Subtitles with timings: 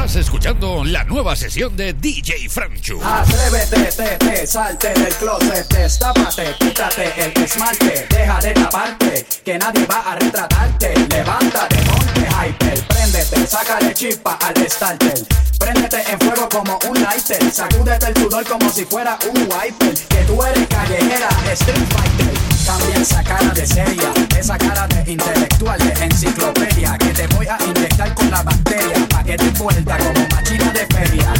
[0.00, 2.98] Estás escuchando la nueva sesión de DJ Franchu.
[3.04, 9.84] Atrévete, te, te, salte del closet, destápate, quítate el esmalte, deja de taparte, que nadie
[9.84, 10.94] va a retratarte.
[11.10, 15.22] Levántate, ponte hyper, préndete, sácale chispa al starter.
[15.58, 20.24] Préndete en fuego como un lighter, sacúdete el sudor como si fuera un wiper, que
[20.24, 22.39] tú eres callejera, street fighter
[22.70, 27.58] también esa cara de seria, esa cara de intelectual, de enciclopedia, que te voy a
[27.66, 31.32] inyectar con la bacteria, pa' que te vuelta como machina de feria.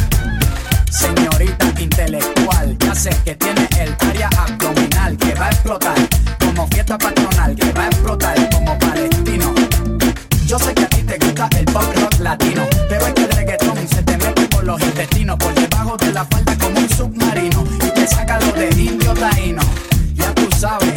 [0.89, 5.95] Señorita intelectual, ya sé que tiene el área abdominal que va a explotar,
[6.39, 8.40] como fiesta patronal que va a explotar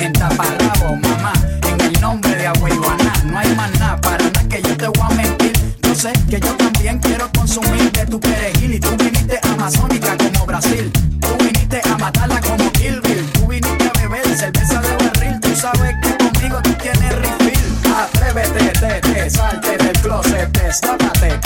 [0.04, 1.32] en taparrabo, mamá.
[1.66, 5.06] En el nombre de Aguayuana, no hay más nada, para nada que yo te voy
[5.10, 5.52] a mentir.
[5.82, 10.46] Yo sé que yo también quiero consumir de tu perejil y tú viniste amazónica como
[10.46, 10.92] Brasil.
[11.20, 13.30] Tú viniste a matarla como Kill Bill.
[13.32, 15.40] Tú viniste a beber cerveza de barril.
[15.40, 17.64] Tú sabes que conmigo tú tienes refill.
[17.96, 21.38] Atrévete, te, te, salte del closet, destápate,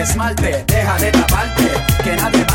[0.00, 1.70] esmalte, deja de taparte,
[2.04, 2.47] que nadie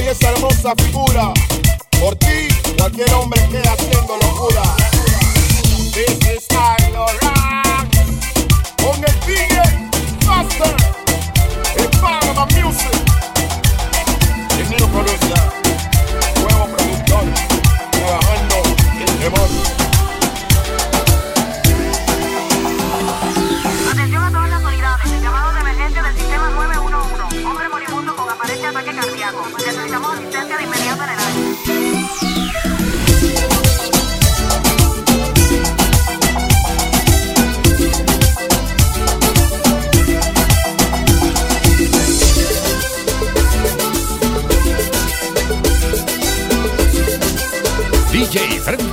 [0.00, 1.32] y esa hermosa figura.
[2.00, 2.48] Por ti,
[2.78, 4.62] cualquier hombre queda haciendo locura.
[5.92, 7.20] This is time rock.
[8.82, 9.90] Con el DJ
[10.26, 10.74] Master.
[11.76, 12.90] El Panama Music.
[14.58, 14.86] El niño
[16.40, 17.24] Nuevo productor.
[17.90, 18.62] Trabajando
[19.00, 19.83] en memoria.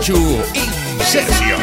[0.01, 1.60] Chu Inserción.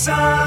[0.00, 0.39] sun.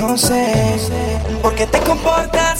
[0.00, 0.52] no sé
[1.42, 2.59] por qué te comportas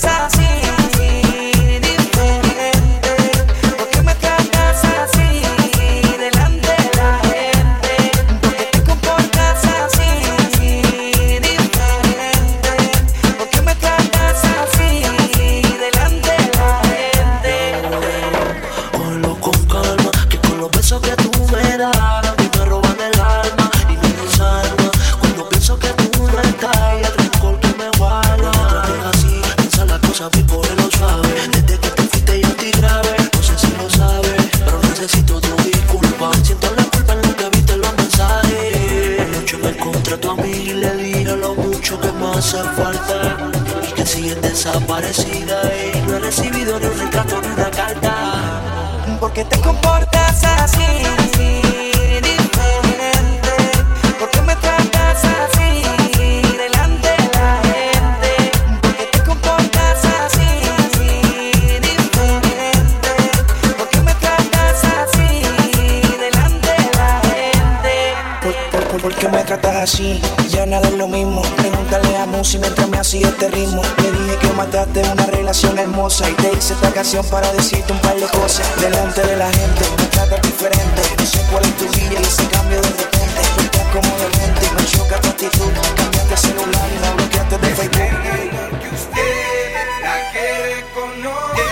[77.19, 78.65] para decirte un par de cosas.
[78.81, 81.03] Delante de la gente, me tratas diferente.
[81.19, 83.43] No sé cuál es tu día y ese cambio de repente.
[83.57, 85.73] Tú estás como de gente me choca tu actitud.
[85.97, 88.79] Cambiaste celular y me bloqueaste de Facebook.
[88.81, 91.69] Que usted la que reconoce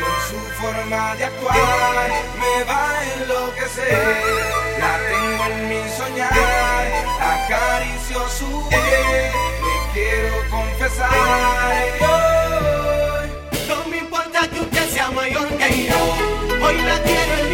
[0.00, 3.98] Con su forma de actuar Me va a enloquecer.
[4.80, 6.32] La tengo en mi soñar.
[7.22, 9.32] Acaricio su piel
[9.64, 12.17] Le quiero confesar.
[16.88, 17.47] la quiero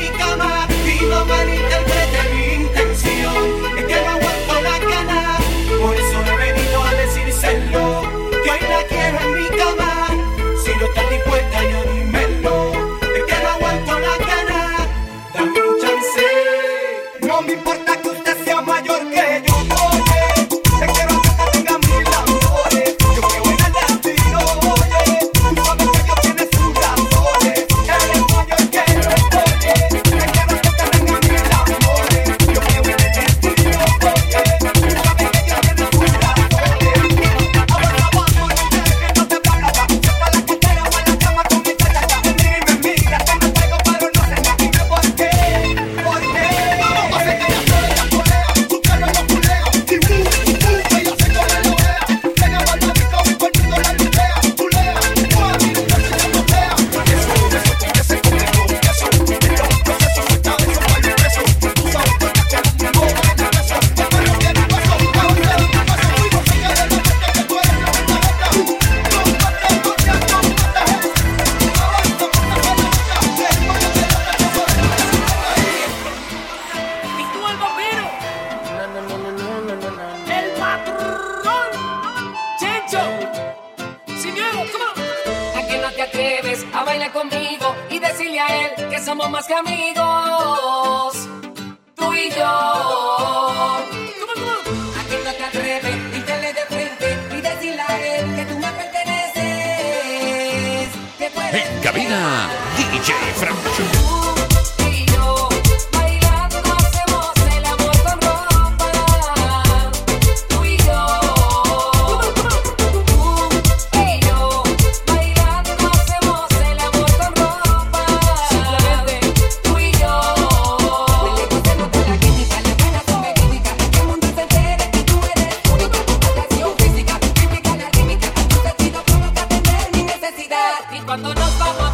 [131.04, 131.93] cuando nos vamos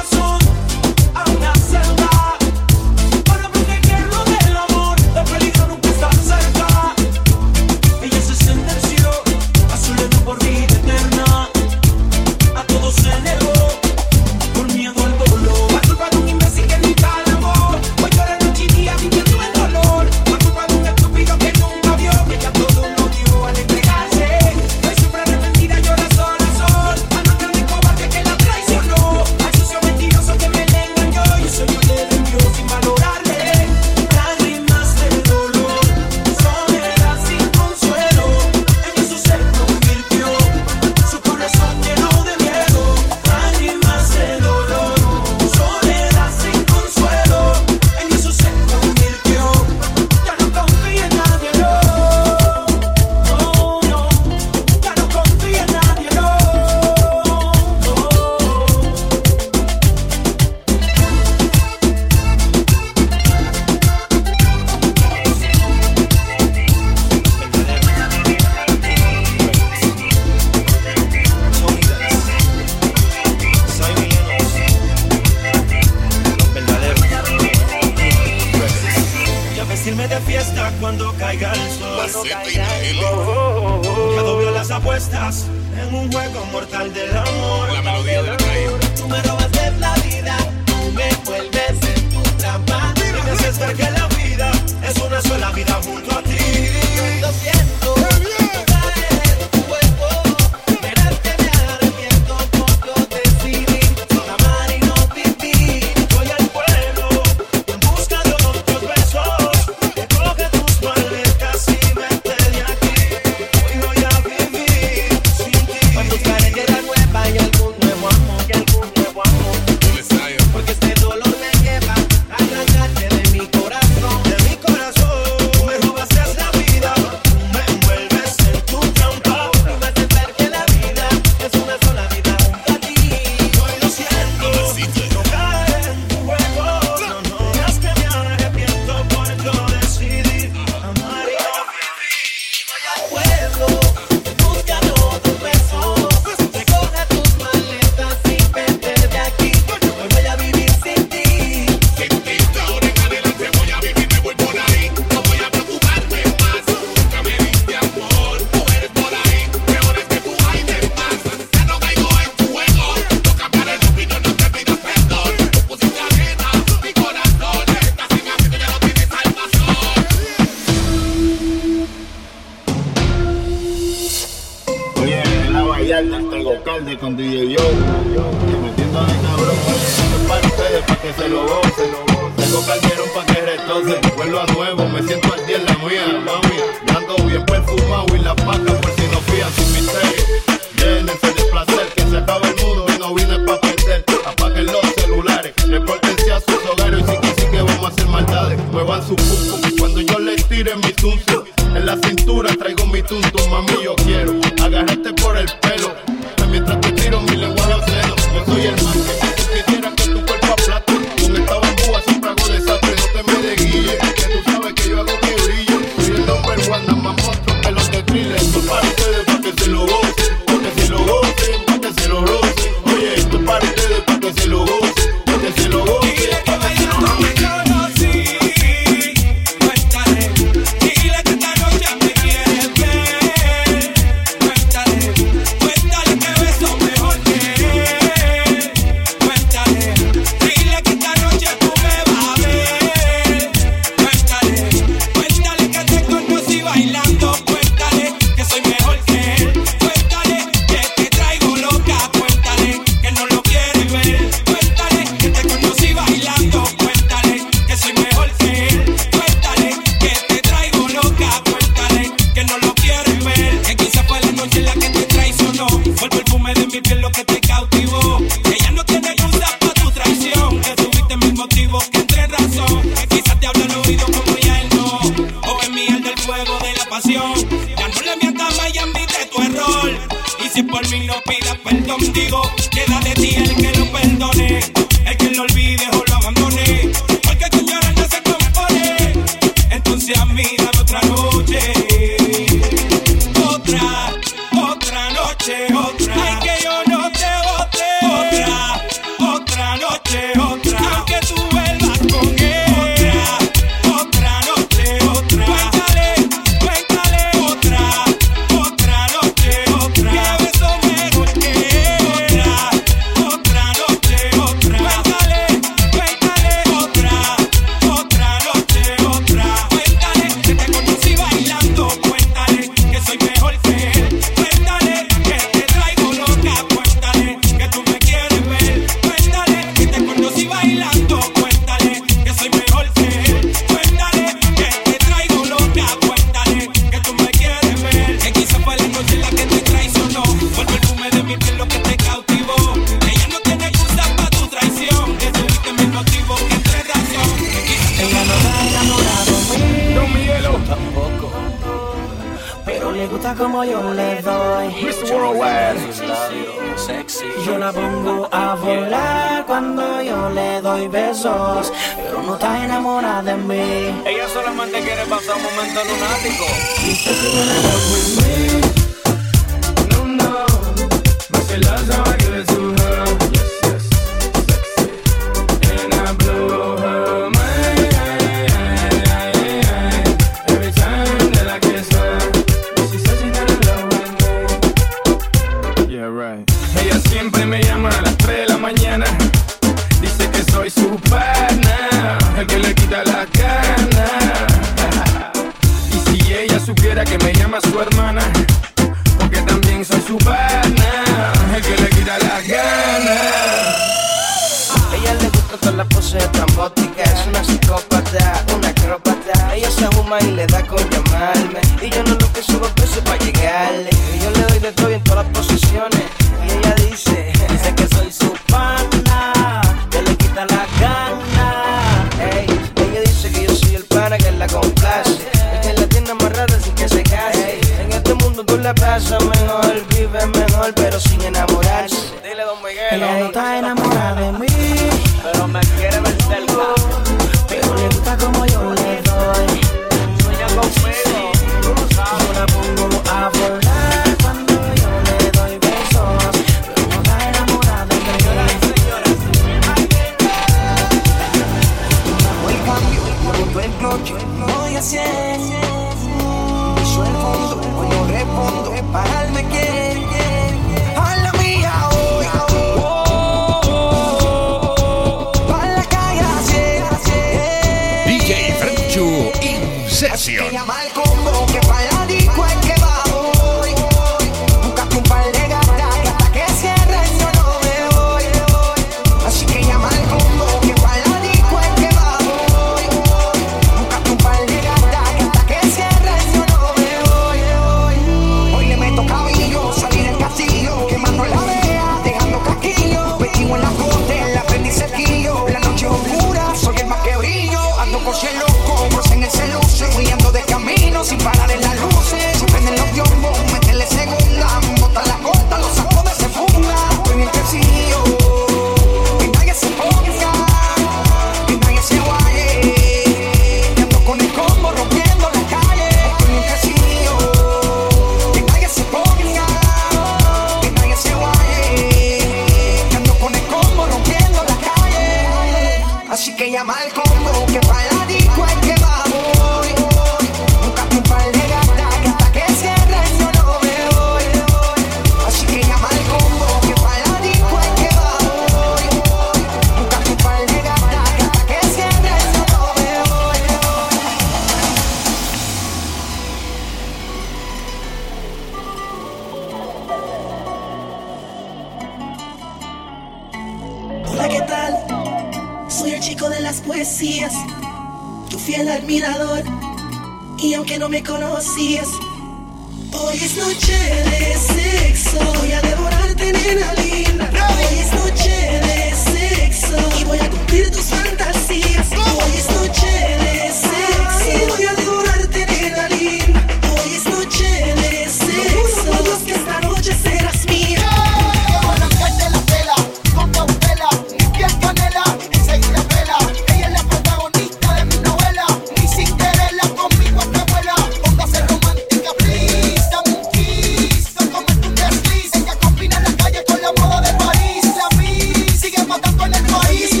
[599.51, 600.00] país.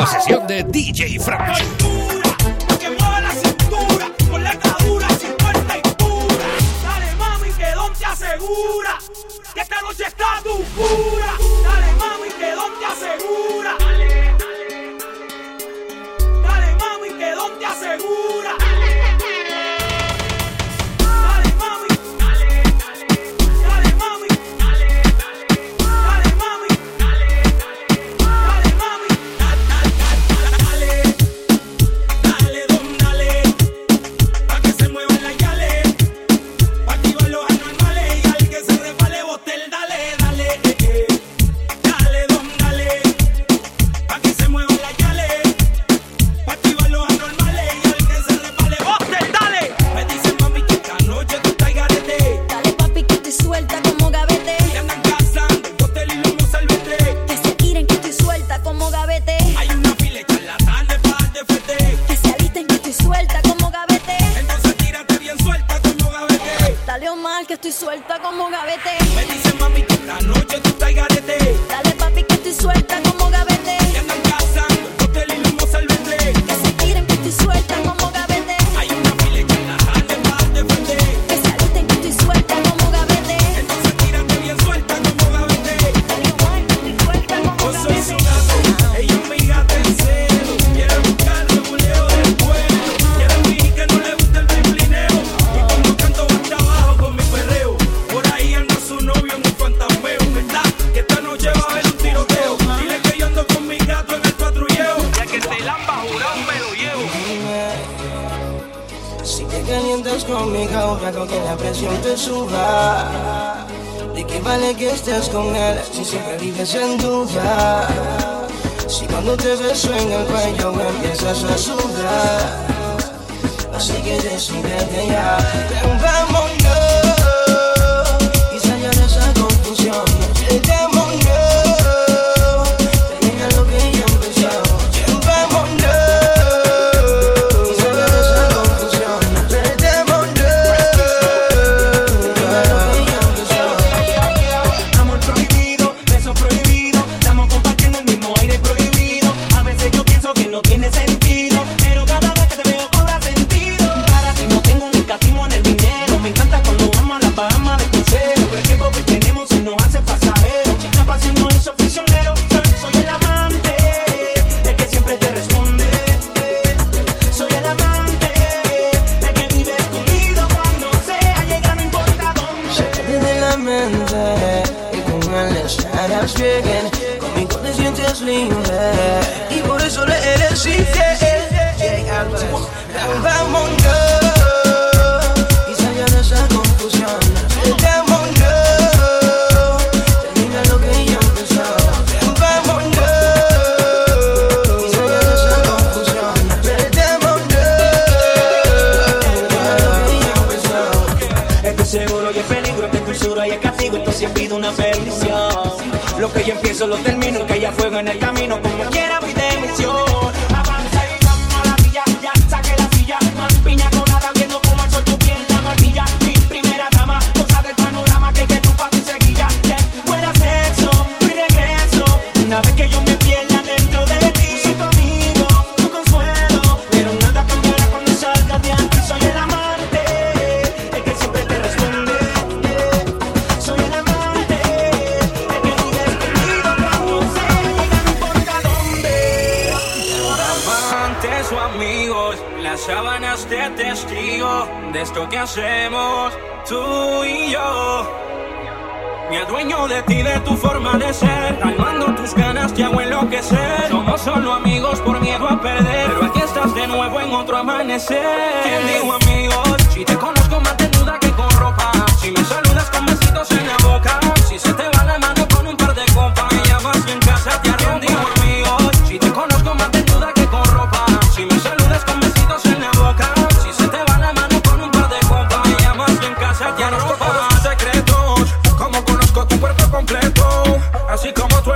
[0.00, 1.79] Nueva sesión de DJ Francho.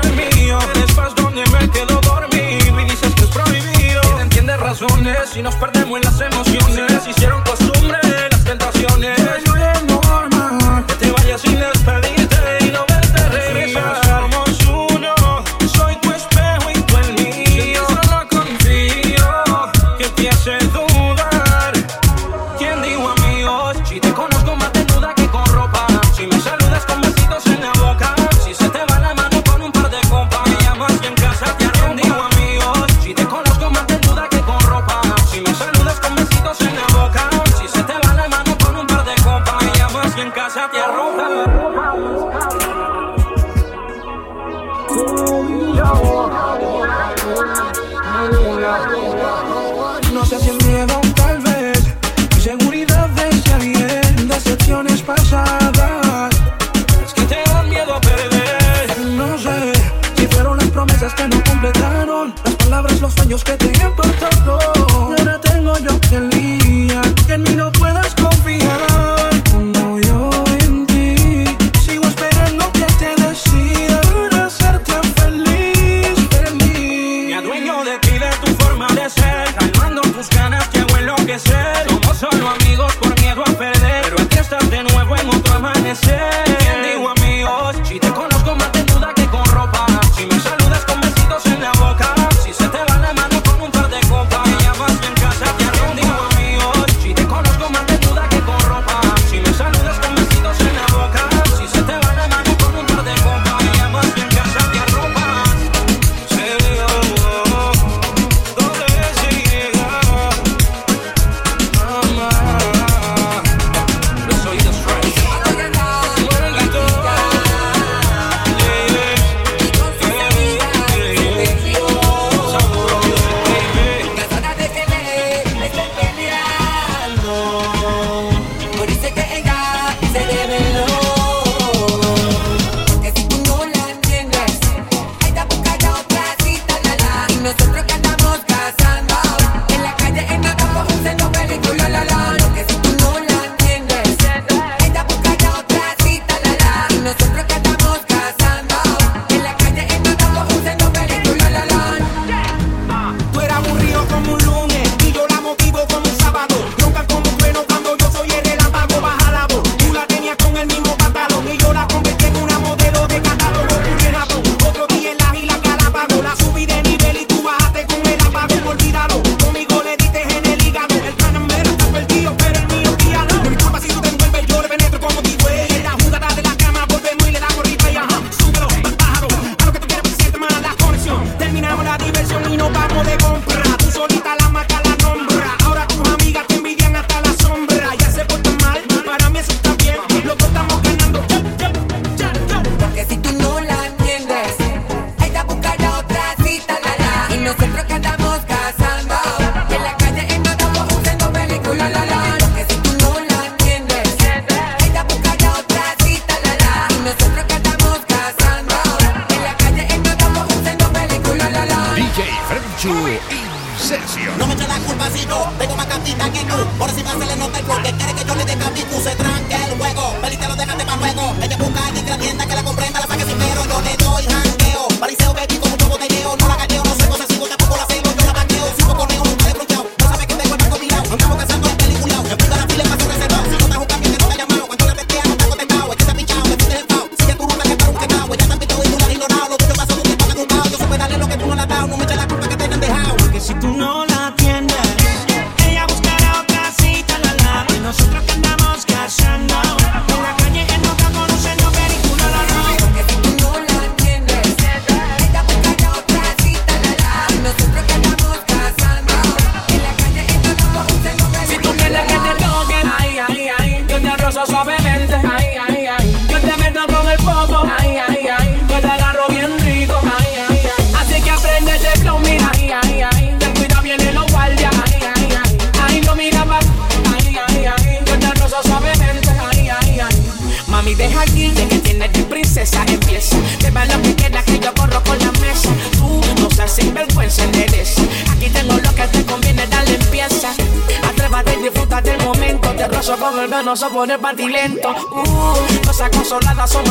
[0.04, 0.58] del mío.
[1.16, 4.20] Donde me quedo dormido y dices que es prohibido.
[4.20, 6.93] Entiendes razones y nos perdemos en las emociones.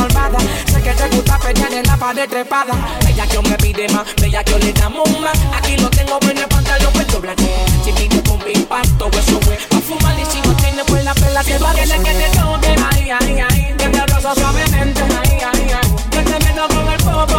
[0.04, 2.74] Sé que te gusta pelear en la pared trepada.
[3.06, 5.32] Bella que me pide más, bella que le damos más.
[5.56, 7.64] Aquí lo tengo en el pantalón, pues doblate.
[7.82, 9.56] Si pide con impacto, eso fue.
[9.70, 12.76] Pa' fumar y si no tiene, pues la pela te va a que te toque.
[12.92, 13.74] Ay, ay, ay.
[13.78, 15.00] Que te rozo suavemente.
[15.00, 15.90] Ay, ay, ay.
[16.10, 17.33] Yo te meto con el popo.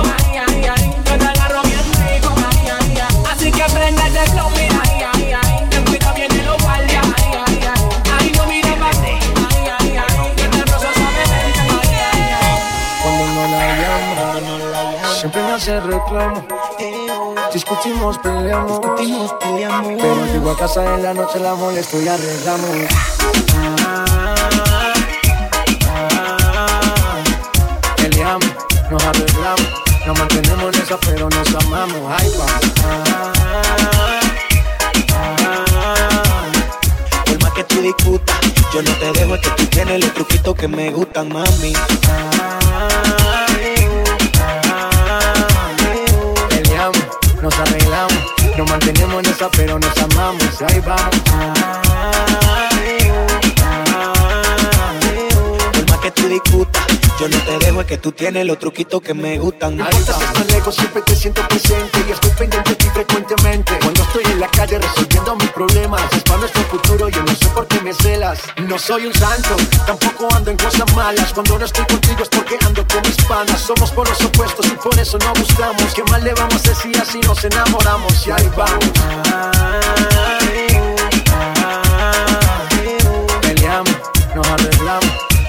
[15.66, 16.46] Llamo, siempre me hace reclamo.
[17.54, 18.80] Discutimos, peleamos,
[20.02, 22.70] Pero llego a casa en la noche, la molesto y arreglamos.
[27.98, 28.52] Peleamos,
[28.92, 29.68] nos arreglamos,
[30.06, 32.02] nos mantenemos en esa, pero nos amamos.
[32.10, 32.32] Ay,
[37.26, 38.36] Por más que tú discutas,
[38.74, 41.74] yo no te dejo, es que tú tienes los truquitos que me gustan, mami.
[41.74, 43.05] Peleamos,
[47.46, 48.14] nos arreglamos,
[48.58, 50.62] nos mantenemos en esa, pero nos amamos.
[50.64, 51.22] Ahí vamos.
[55.72, 56.84] Por más que tú discutas,
[57.20, 59.78] yo no te dejo, es que tú tienes los truquitos que me gustan.
[59.78, 63.80] No importa si estás lejos, siempre te siento presente y estoy pendiente de ti frecuentemente.
[63.80, 67.48] Cuando estoy en la calle resolviendo mis problemas, es para nuestro futuro, yo no sé
[67.48, 68.40] por qué me celas.
[68.68, 69.56] No soy un santo,
[69.86, 71.34] tampoco ando en cosas malas.
[71.34, 73.62] Cuando no estoy contigo es porque ando con mis panas.
[73.62, 75.94] Somos por los opuestos y por eso no buscamos.
[75.94, 78.28] ¿Qué mal le vamos a decir así nos enamoramos?
[78.28, 78.92] Y ahí vamos.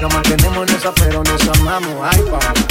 [0.01, 1.95] Nos mantenemos en esa, pero nos amamos.
[2.03, 2.67] Ahí vamos.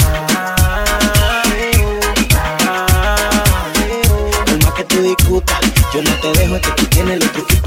[4.46, 5.60] Por más que tú discutas,
[5.96, 7.20] yo no te dejo, es que tú tienes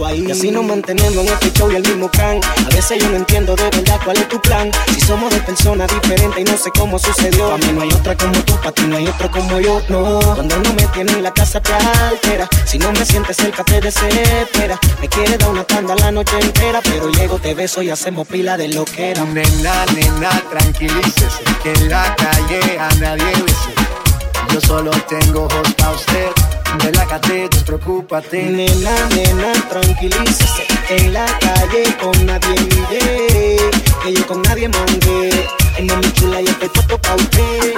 [0.05, 0.25] ahí.
[0.27, 2.39] Y así nos mantenemos en este show el mismo can.
[2.43, 4.71] A veces yo no entiendo de verdad cuál es tu plan.
[4.93, 7.51] Si somos de personas diferentes y no sé cómo sucedió.
[7.51, 9.81] A mí no hay otra como tú, para ti no hay otro como yo.
[9.89, 12.47] No, cuando no me tiene en la casa te altera.
[12.65, 14.79] Si no me sientes cerca te desespera.
[15.01, 18.57] Me quiere dar una tanda la noche entera, pero llego, te beso y hacemos pila
[18.57, 19.23] de lo que era.
[19.25, 24.08] Nena, nena, tranquilícese, que en la calle a nadie bese.
[24.53, 26.31] Yo solo tengo ojos pa' usted,
[26.79, 28.43] relájate, despreocúpate.
[28.43, 30.65] Nena, nena, tranquilícese.
[30.89, 33.57] En la calle con nadie miré.
[34.03, 35.47] Que yo con nadie mangué.
[35.77, 37.73] Ay, mami chula, yo estoy puesto pa' usted.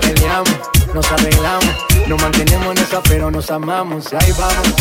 [0.00, 0.56] Peleamos,
[0.94, 1.74] nos arreglamos,
[2.06, 4.12] nos mantenemos en esa, pero nos amamos.
[4.12, 4.74] Ahí vamos.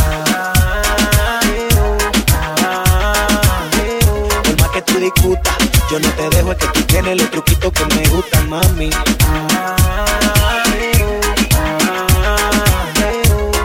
[4.44, 5.56] Por más que tú discutas,
[5.90, 8.90] yo no te dejo, es que tú tienes los truquitos que me gustan, mami.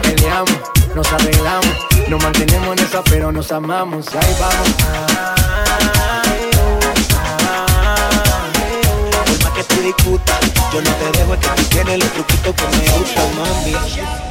[0.03, 0.57] Peleamos,
[0.95, 1.75] nos arreglamos,
[2.07, 4.07] nos mantenemos en esa, pero nos amamos.
[4.13, 4.69] Ahí vamos.
[9.25, 10.39] Por más que tú discutas,
[10.73, 14.30] yo no te dejo, es que tú tienes los truquitos que me gustan, mami.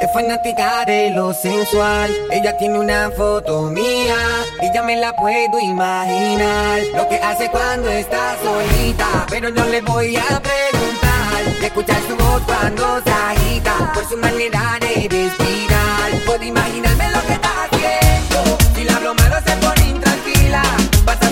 [0.00, 2.14] Es fanática de lo sensual.
[2.30, 4.16] Ella tiene una foto mía.
[4.62, 6.80] Y ya me la puedo imaginar.
[6.94, 9.26] Lo que hace cuando está solita.
[9.28, 11.60] Pero no le voy a preguntar.
[11.60, 13.92] De escuchar su voz cuando se agita.
[13.92, 16.24] Por su manera de respirar.
[16.26, 18.58] Puedo imaginarme lo que está haciendo.
[18.76, 20.62] Si le hablo malo se pone intranquila.
[21.04, 21.28] Pasa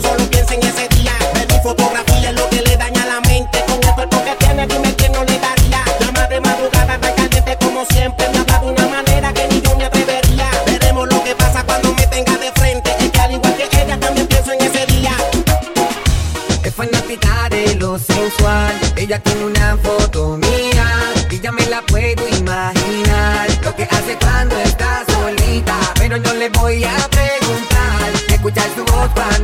[0.00, 1.12] solo piensa en ese día.
[1.34, 3.62] Ver mi fotografía es lo que le daña la mente.
[3.66, 5.84] Con el cuerpo que tiene, dime que no le daría.
[6.00, 8.28] La madre madrugada tan caliente como siempre.
[8.30, 10.50] Me de una manera que ni yo me atrevería.
[10.66, 12.90] Veremos lo que pasa cuando me tenga de frente.
[12.98, 15.12] Es que al igual que ella también pienso en ese día.
[16.62, 18.72] Es fanática de lo sensual.
[18.96, 20.86] Ella tiene una foto mía.
[21.30, 23.46] Y ya me la puedo imaginar.
[23.62, 25.76] Lo que hace cuando está solita.
[25.98, 28.12] Pero yo le voy a preguntar.
[28.28, 29.43] Escuchar su voz cuando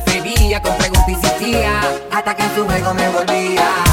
[0.00, 1.80] prefería, con preguntas insistía,
[2.10, 3.91] hasta que en su juego me volvía.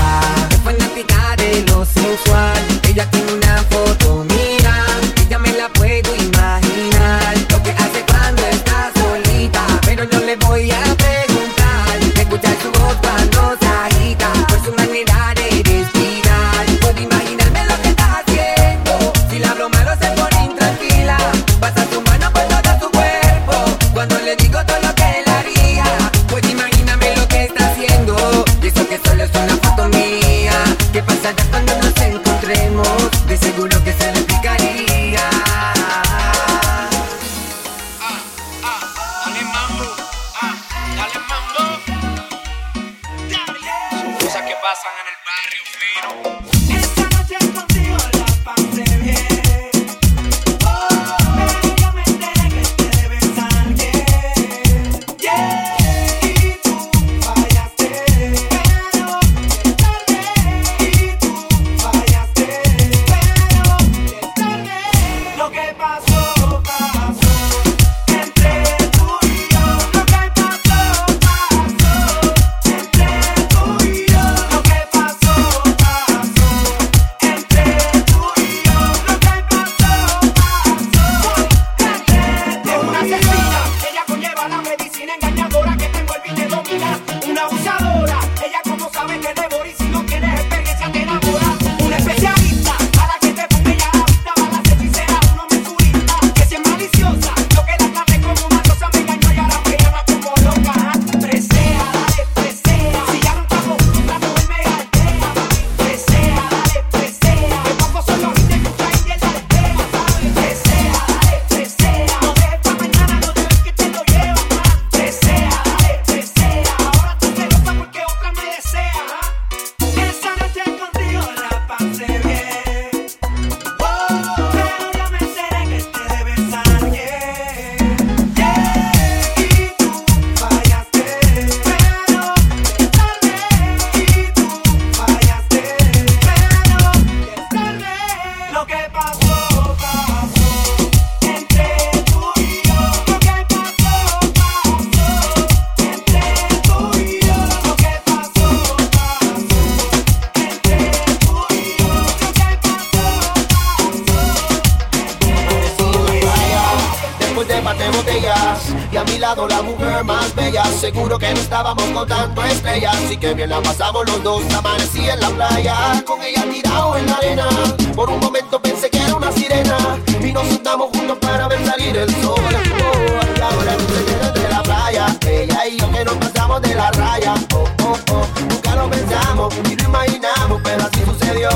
[160.91, 162.95] Seguro que no estábamos contando estrellas.
[162.95, 164.41] Así que bien la pasamos los dos.
[164.55, 167.47] Amanecí en la playa con ella tirado en la arena.
[167.95, 169.77] Por un momento pensé que era una sirena.
[170.19, 172.33] Y nos sentamos juntos para ver salir el sol.
[172.33, 175.17] Oh, y ahora se queda entre la playa.
[175.27, 177.35] Ella y yo que nos pasamos de la raya.
[177.53, 178.27] Oh, oh, oh.
[178.49, 181.49] Nunca lo pensamos ni lo imaginamos, pero así sucedió.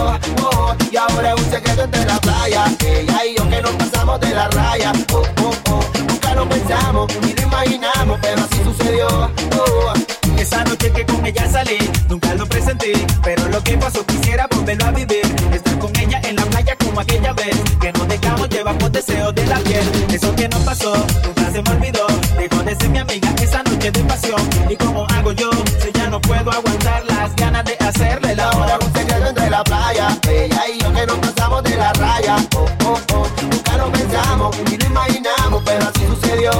[0.43, 2.65] Oh, y ahora es un secreto entre la playa.
[2.85, 4.93] Ella y yo que nos pasamos de la raya.
[5.11, 6.12] Oh, oh, oh.
[6.33, 9.07] Nunca lo pensamos ni lo imaginamos, pero así sucedió.
[9.07, 9.93] Oh.
[10.39, 11.77] Esa noche que con ella salí,
[12.09, 15.21] nunca lo presenté, pero lo que pasó quisiera volverlo a vivir.
[15.53, 19.31] Estar con ella en la playa como aquella vez, que nos dejamos llevar por deseo
[19.31, 19.83] de la piel.
[20.11, 22.07] Eso que nos pasó, nunca se me olvidó.
[22.35, 24.41] Dejó de ser mi amiga esa noche de pasión.
[24.67, 25.51] ¿Y cómo hago yo?
[25.83, 28.79] Si ya no puedo aguantar las ganas de hacerle la hora.
[28.83, 30.17] un secreto entre la playa.
[30.27, 32.37] Ella y yo que nos pasamos de la raya.
[32.55, 32.82] Oh,
[36.43, 36.51] sucedió.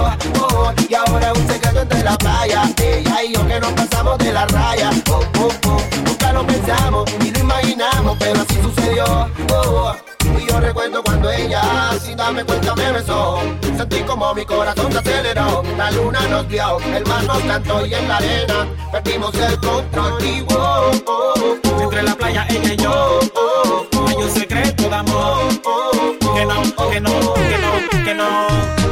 [0.42, 2.64] Oh, y ahora es un secreto entre la playa.
[2.82, 4.90] Ella y yo que nos pasamos de la raya.
[5.10, 5.82] Oh, oh, oh.
[6.06, 9.06] Nunca lo pensamos ni lo imaginamos, pero así sucedió.
[9.52, 9.96] Oh,
[10.38, 13.40] y yo recuerdo cuando ella, sin darme cuenta, me besó.
[13.62, 15.64] Se sentí como mi corazón se aceleró.
[15.78, 20.24] La luna nos vio, el mar nos cantó y en la arena perdimos el control.
[20.24, 23.20] Y oh, oh, oh, Entre la playa ella y yo
[24.08, 25.40] Hay un secreto de amor
[26.36, 28.84] Que no, que no, que no, que no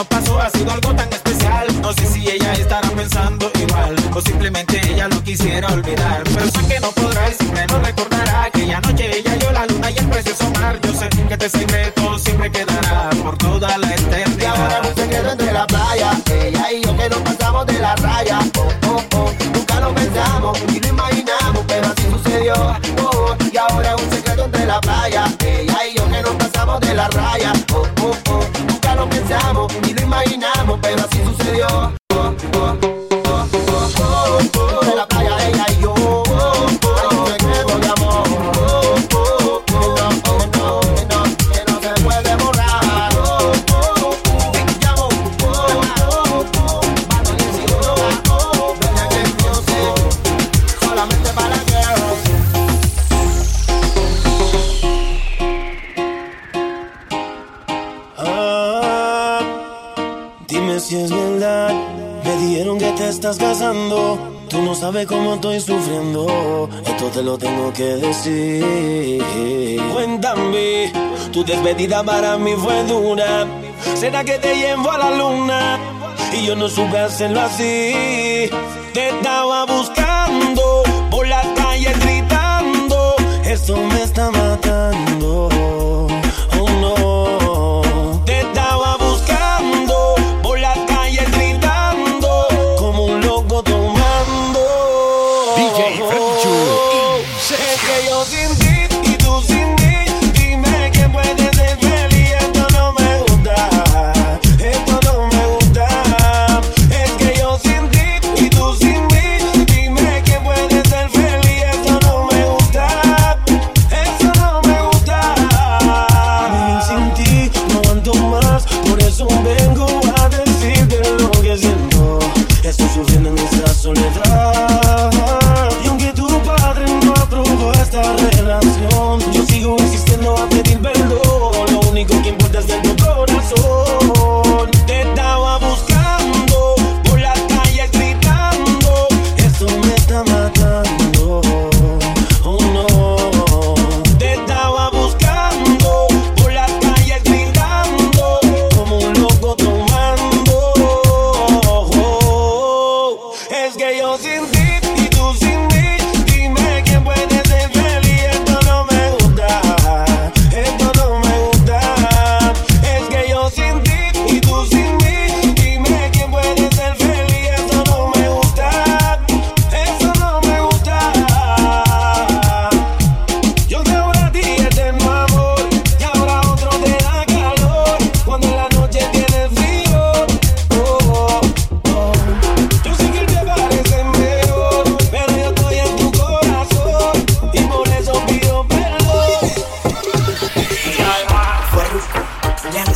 [0.00, 4.20] nos pasó ha sido algo tan especial No sé si ella estará pensando igual O
[4.22, 8.80] simplemente ella lo quisiera olvidar Pero sé que no podrá y siempre nos recordará Aquella
[8.80, 12.50] noche ella yo la luna y el precioso mar Yo sé que este secreto siempre
[12.50, 16.96] quedará Por toda la Y ahora eternidad un secreto entre la playa, ella y yo
[16.96, 18.38] que nos pasamos de la raya.
[18.58, 22.54] Oh, oh, oh, nunca lo pensamos y lo imaginamos, pero así sucedió.
[23.02, 26.80] Oh, oh, y ahora un secreto entre la playa, ella y yo que nos pasamos
[26.80, 27.52] de la raya.
[29.30, 31.99] Pensamos y lo imaginamos, pero así sucedió.
[63.70, 64.18] Estás casando.
[64.48, 66.68] Tú no sabes cómo estoy sufriendo.
[66.84, 69.22] Esto te lo tengo que decir.
[69.92, 70.92] Cuéntame,
[71.32, 73.46] tu despedida para mí fue dura.
[73.94, 75.78] ¿Será que te llevo a la luna?
[76.32, 78.50] Y yo no supe hacerlo así.
[78.92, 83.14] Te estaba buscando por las calles gritando.
[83.44, 85.48] Esto me está matando.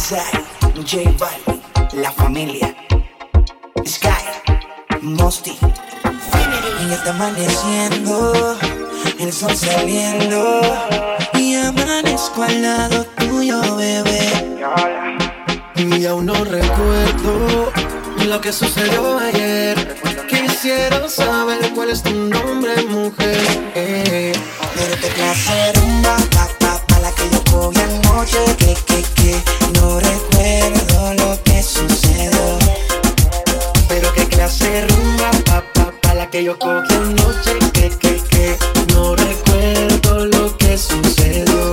[0.05, 0.45] Lanzai,
[0.85, 1.63] J Balvin,
[1.95, 2.77] La Familia,
[3.87, 5.57] Sky, Mosty,
[6.87, 8.55] y está amaneciendo,
[9.19, 10.61] el sol saliendo,
[11.33, 14.61] y amanezco al lado tuyo, bebé.
[15.77, 17.73] Y aún no recuerdo
[18.27, 19.97] lo que sucedió ayer.
[20.29, 24.37] Quisiera saber cuál es tu nombre, mujer.
[24.75, 25.73] Pero qué clase
[33.89, 38.23] Pero qué clase de rumba, pa, pa, pa, la que yo cogí anoche, que, que,
[38.29, 38.59] que,
[38.93, 41.73] no recuerdo lo que sucedió.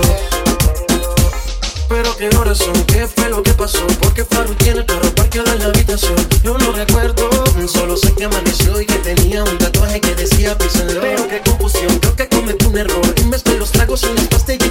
[1.88, 5.52] Pero qué horas son, qué fue lo que pasó, porque Faru tiene el carro parqueado
[5.52, 6.16] en la habitación.
[6.42, 7.28] Yo no recuerdo,
[7.66, 11.00] solo sé que amaneció y que tenía un tatuaje que decía písenlo.
[11.00, 13.14] Pero qué confusión, creo que cometí un error.
[13.16, 14.58] Y mezclé los tragos y las de.
[14.58, 14.61] Qué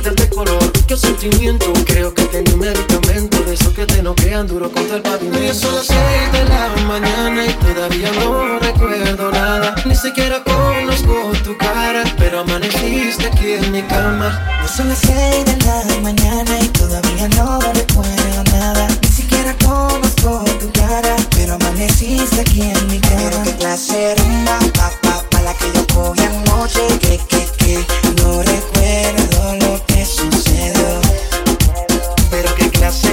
[1.22, 5.44] sentimiento, creo que tenía un medicamento de esos que te noquean duro contra el pavimento.
[5.44, 9.76] Y son las seis de la mañana y todavía no recuerdo nada.
[9.86, 14.42] Ni siquiera conozco tu cara, pero amaneciste aquí en mi cama.
[14.64, 18.88] Ya son las seis de la mañana y todavía no recuerdo nada.
[19.04, 23.22] Ni siquiera conozco tu cara, pero amaneciste aquí en mi cama.
[23.30, 28.01] Pero qué clase rumba, pa, pa, pa, la que yo cogí anoche, que, que, que,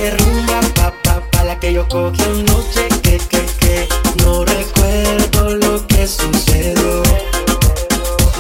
[0.01, 3.89] de rumba, pa, pa, pa la que yo cogí anoche, que, que, que,
[4.23, 7.03] no recuerdo lo que sucedió.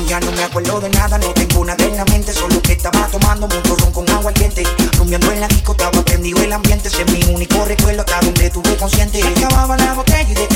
[0.06, 3.06] Ya no me acuerdo de nada, no tengo nada en la mente, solo que estaba
[3.08, 4.62] tomando mucho ron con agua diente.
[4.96, 8.48] Rumbiando en la disco, estaba prendido el ambiente, ese es mi único recuerdo hasta donde
[8.48, 9.20] tuve consciente.
[9.22, 10.47] Acababa la botella y de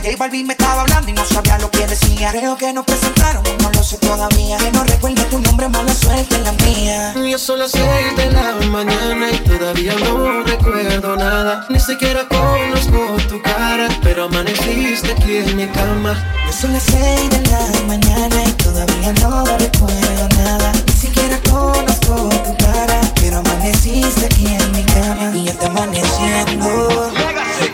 [0.00, 2.30] mañana J Balvin me estaba hablando y no sabía lo que decía.
[2.30, 4.56] Creo que nos presentaron, no lo sé todavía.
[4.58, 7.14] Que no recuerdo tu nombre, mala suerte en la mía.
[7.14, 7.82] Yo solo sé
[8.16, 11.66] de la mañana y todavía no recuerdo nada.
[11.68, 16.16] Ni siquiera conozco tu cara, pero amaneciste aquí en mi cama.
[16.46, 20.72] Yo son las seis de la mañana y todavía no recuerdo nada.
[20.86, 25.30] Ni siquiera conozco tu cara, pero amaneciste aquí en mi cama.
[25.34, 27.12] Y ya está amaneciendo,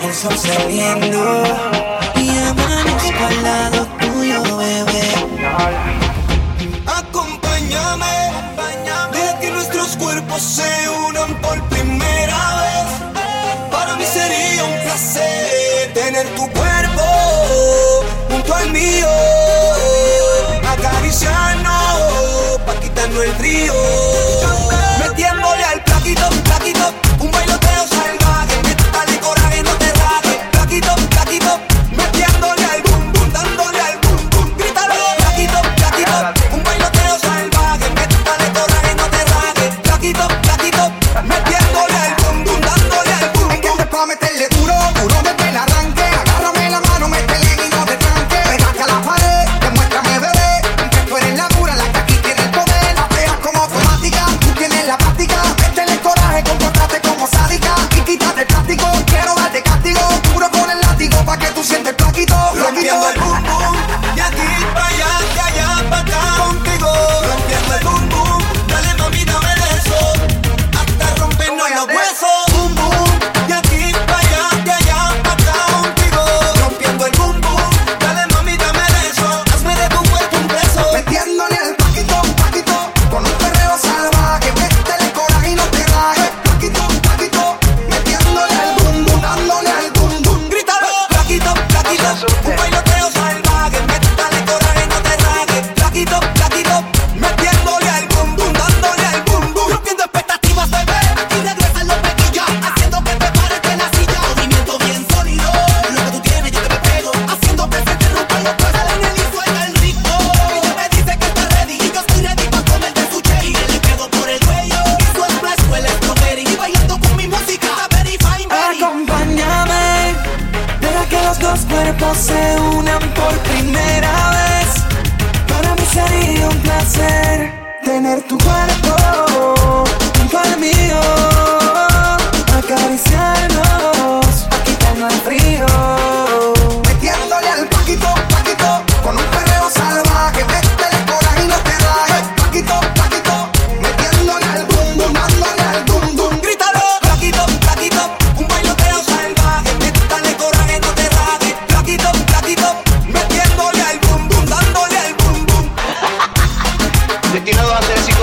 [0.03, 1.77] el sol saliendo
[3.27, 5.09] al lado tuyo, bebé.
[6.87, 8.17] Acompáñame,
[9.13, 12.87] deja que nuestros cuerpos se unan por primera vez.
[13.71, 17.03] Para mí sería un placer tener tu cuerpo
[18.31, 19.09] junto al mío.
[20.75, 24.16] Acariciarnos, pa' quitarnos el río.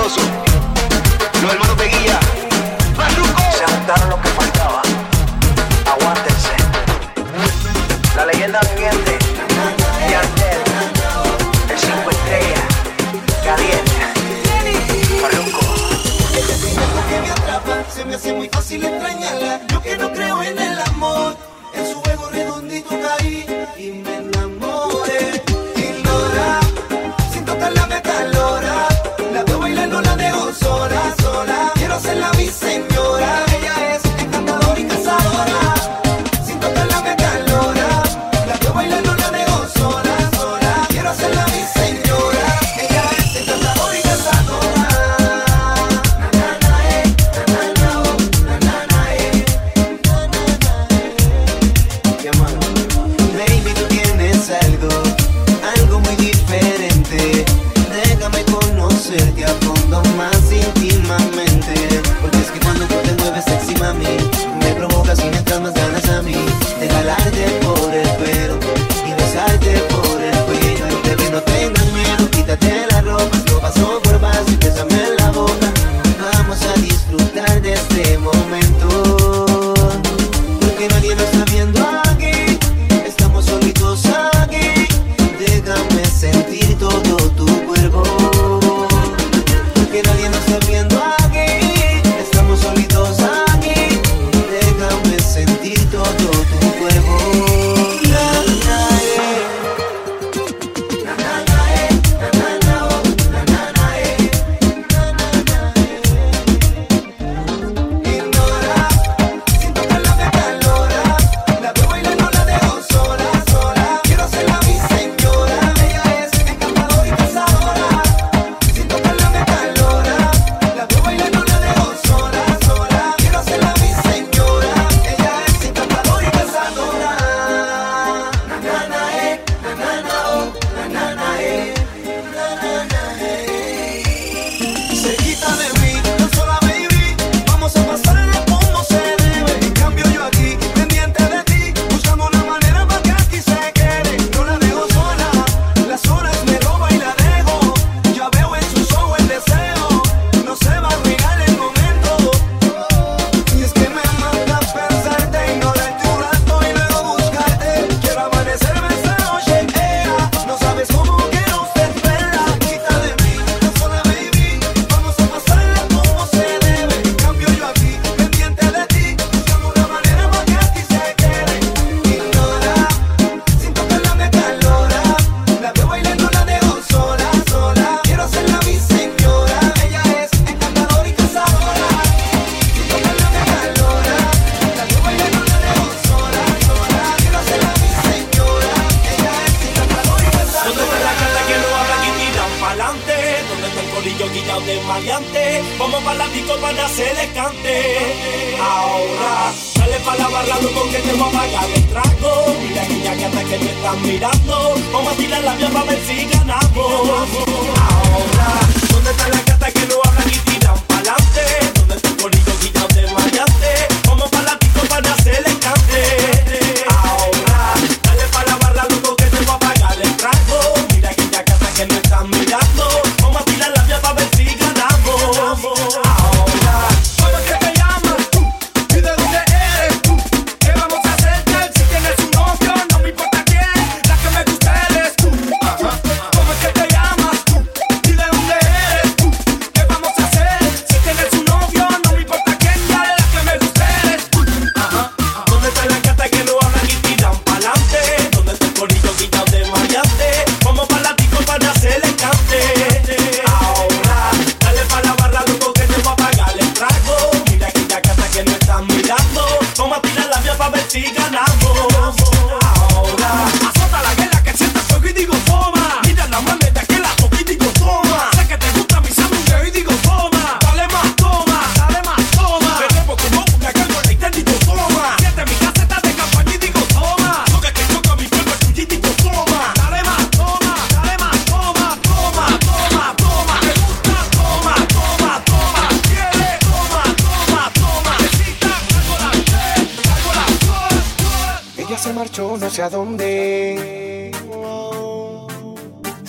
[0.04, 1.76] Los hermanos
[3.56, 4.53] Se que.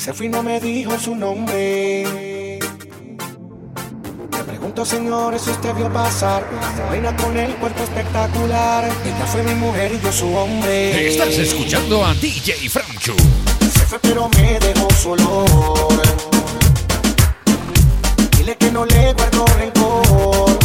[0.06, 2.03] Se fue y no me dijo su nombre.
[4.30, 6.47] Le pregunto, señores, si usted vio pasar.
[6.91, 8.84] Vaina con el cuerpo espectacular.
[9.03, 11.08] Ella fue mi mujer y yo su hombre.
[11.08, 13.16] Estás escuchando a DJ Francho.
[13.62, 16.03] Se fue, pero me dejó su olor.
[18.38, 20.60] Dile que no le guardo rencor.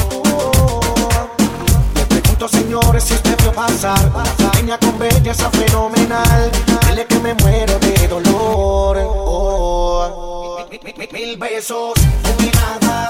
[1.95, 4.11] Le pregunto, señores, si usted dejo pasar.
[4.57, 6.51] Niña con belleza fenomenal.
[6.89, 8.99] Dile que me muero de dolor.
[8.99, 11.13] Oh, oh, oh.
[11.13, 11.95] Mil besos,
[12.55, 13.10] nada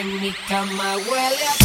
[0.00, 1.46] Que mi cama huele.
[1.46, 1.59] A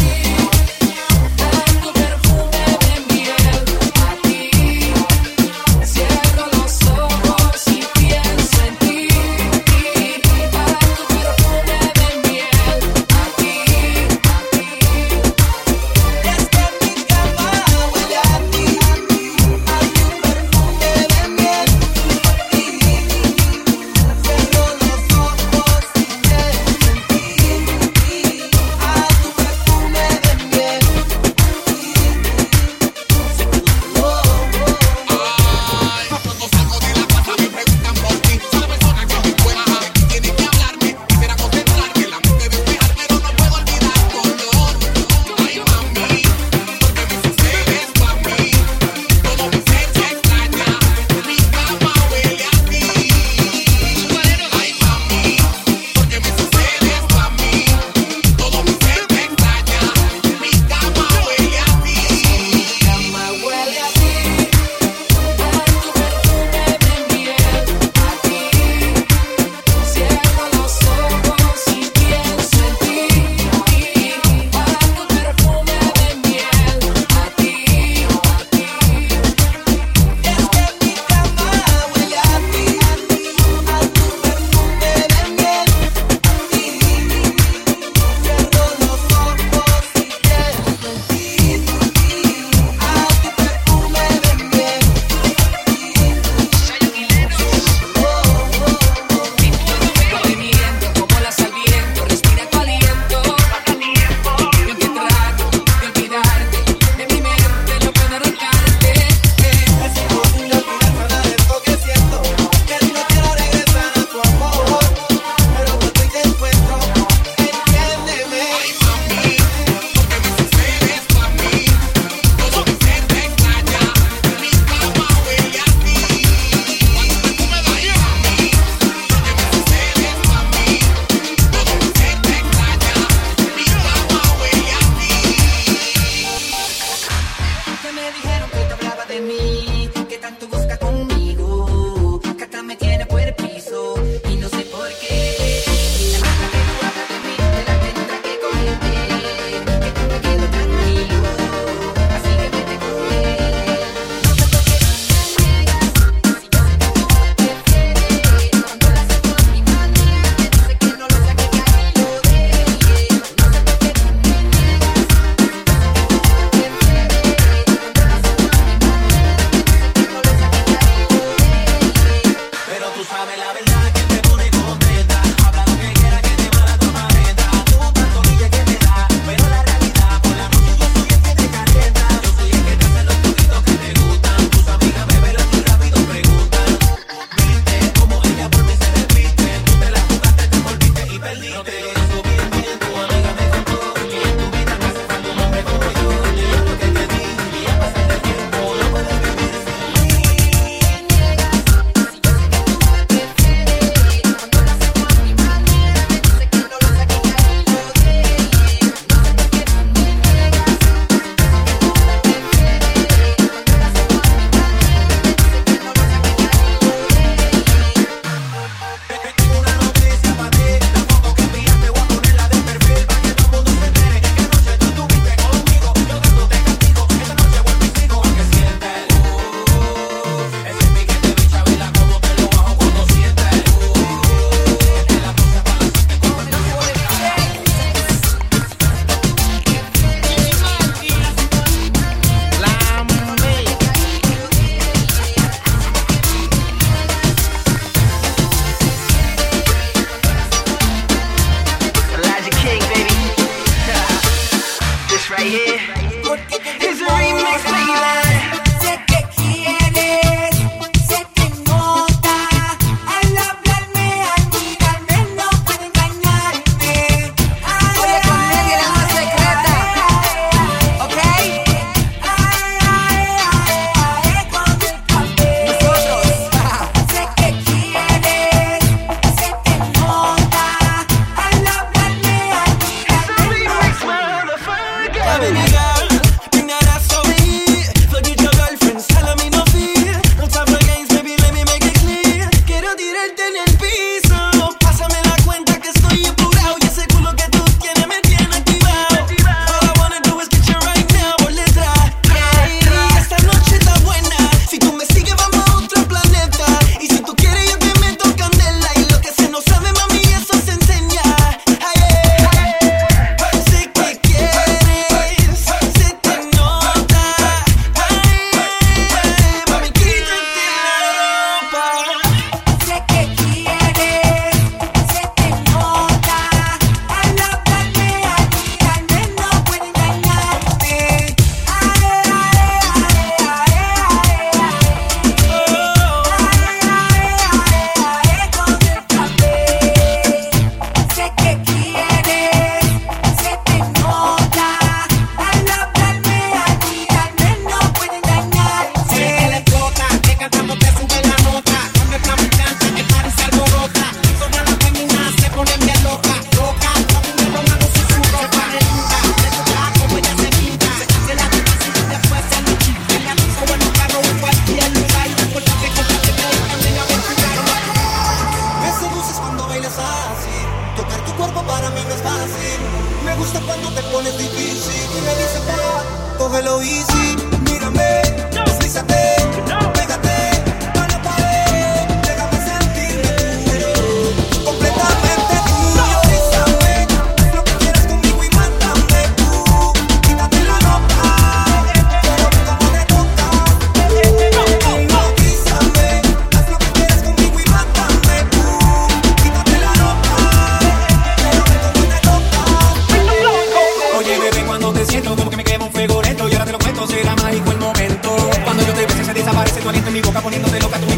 [409.86, 411.15] caliente en mi boca poniéndote loca, tú